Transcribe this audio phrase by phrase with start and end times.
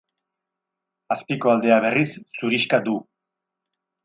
[1.15, 2.97] Azpiko aldea berriz zurixka du.